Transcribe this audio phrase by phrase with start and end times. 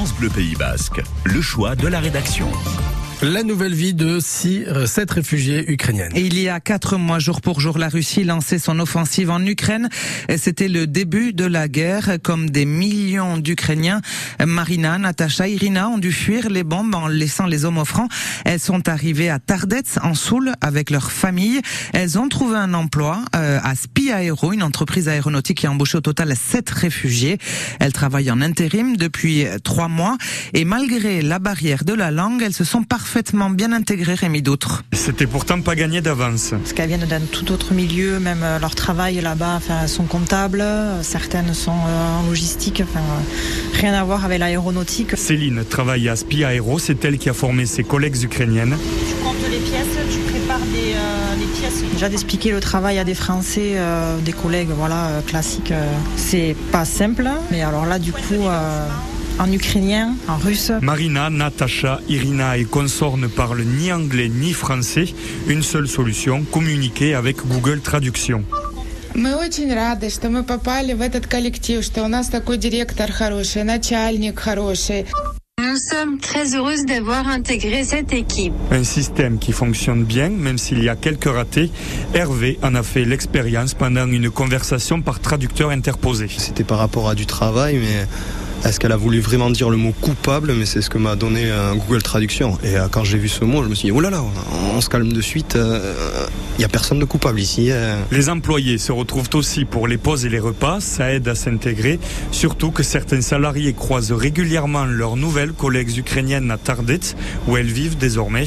[0.00, 2.46] France Bleu Pays Basque, le choix de la rédaction.
[3.22, 6.12] La nouvelle vie de six, euh, sept réfugiés ukrainiennes.
[6.16, 9.90] il y a quatre mois, jour pour jour, la Russie lançait son offensive en Ukraine.
[10.38, 12.16] C'était le début de la guerre.
[12.22, 14.00] Comme des millions d'Ukrainiens,
[14.42, 18.08] Marina, Natacha, Irina ont dû fuir les bombes en laissant les hommes offrants.
[18.46, 21.60] Elles sont arrivées à Tardets, en Soule, avec leur famille.
[21.92, 25.98] Elles ont trouvé un emploi euh, à Spi Aero, une entreprise aéronautique qui a embauché
[25.98, 27.36] au total sept réfugiés.
[27.80, 30.16] Elles travaillent en intérim depuis trois mois.
[30.54, 34.40] Et malgré la barrière de la langue, elles se sont parfaitement parfaitement bien intégré, Rémi
[34.40, 34.84] D'autres.
[34.92, 36.50] C'était pourtant pas gagné d'avance.
[36.50, 40.60] Parce qu'elles viennent d'un tout autre milieu, même euh, leur travail là-bas, enfin, sont comptables,
[40.60, 43.02] euh, certaines sont euh, en logistique, enfin,
[43.74, 45.16] rien à voir avec l'aéronautique.
[45.16, 48.76] Céline travaille à Spi Aero, c'est elle qui a formé ses collègues ukrainiennes.
[49.08, 50.94] Tu comptes les pièces, tu prépares des,
[51.40, 51.82] les pièces.
[51.92, 53.74] Déjà d'expliquer le travail à des Français,
[54.24, 55.72] des collègues, voilà, classiques,
[56.14, 58.46] c'est pas simple, mais alors là, du coup
[59.39, 60.71] en ukrainien, en russe.
[60.81, 65.07] Marina, Natacha, Irina et consorts ne parlent ni anglais ni français.
[65.47, 68.43] Une seule solution, communiquer avec Google Traduction.
[69.13, 73.63] Мы очень рады, что мы попали в этот коллектив, что у нас такой директор хороший,
[73.63, 75.05] начальник хороший.
[75.57, 78.53] Nous sommes très heureuses d'avoir intégré cette équipe.
[78.71, 81.71] Un système qui fonctionne bien, même s'il y a quelques ratés.
[82.13, 86.27] Hervé en a fait l'expérience pendant une conversation par traducteur interposé.
[86.37, 88.05] C'était par rapport à du travail, mais
[88.64, 91.50] est-ce qu'elle a voulu vraiment dire le mot coupable Mais c'est ce que m'a donné
[91.50, 92.58] un Google Traduction.
[92.62, 94.22] Et euh, quand j'ai vu ce mot, je me suis dit, oh là là,
[94.74, 95.52] on se calme de suite.
[95.54, 96.26] Il euh,
[96.58, 97.68] n'y a personne de coupable ici.
[97.70, 97.96] Euh.
[98.12, 100.80] Les employés se retrouvent aussi pour les pauses et les repas.
[100.80, 101.98] Ça aide à s'intégrer.
[102.32, 107.16] Surtout que certains salariés croisent régulièrement leurs nouvelles collègues ukrainiennes à Tardets,
[107.48, 108.44] où elles vivent désormais.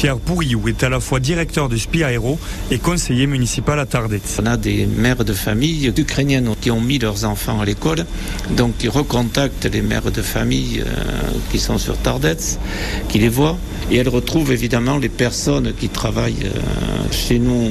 [0.00, 2.38] Pierre Pourriou est à la fois directeur du SPI Aéro
[2.70, 4.22] et conseiller municipal à Tardets.
[4.40, 8.06] On a des mères de famille ukrainiennes qui ont mis leurs enfants à l'école,
[8.56, 10.94] donc ils recontactent les mères de famille euh,
[11.52, 12.56] qui sont sur Tardets,
[13.10, 13.58] qui les voient.
[13.90, 17.68] Et elles retrouvent évidemment les personnes qui travaillent euh, chez nous,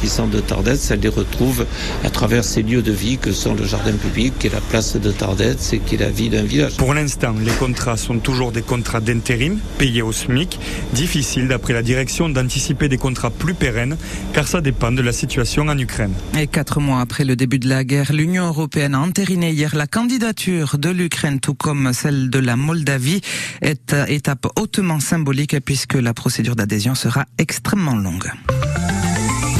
[0.00, 1.66] qui sont de Tardets, elles les retrouvent
[2.04, 4.96] à travers ces lieux de vie que sont le jardin public, qui est la place
[4.96, 6.76] de Tardets et qui est la vie d'un village.
[6.76, 10.58] Pour l'instant, les contrats sont toujours des contrats d'intérim, payés au SMIC.
[10.92, 13.96] Difficile, d'après la direction, d'anticiper des contrats plus pérennes,
[14.32, 16.12] car ça dépend de la situation en Ukraine.
[16.38, 19.86] Et quatre mois après le début de la guerre, l'Union européenne a entériné hier la
[19.86, 23.20] candidature de l'Ukraine tout comme celle de la Moldavie,
[23.62, 28.30] est étape hautement symbolique puisque la procédure d'adhésion sera extrêmement longue.